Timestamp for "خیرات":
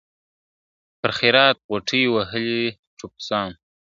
1.17-1.57